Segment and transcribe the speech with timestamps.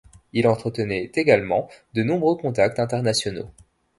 [0.33, 3.51] Il entretenait également de nombreux contacts internationaux.